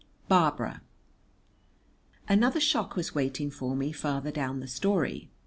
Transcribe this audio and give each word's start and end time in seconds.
Barbara 0.27 0.81
Another 2.27 2.59
shock 2.59 2.95
was 2.95 3.13
waiting 3.13 3.51
for 3.51 3.75
me 3.75 3.91
farther 3.91 4.31
down 4.31 4.59
the 4.59 4.67
story. 4.67 5.29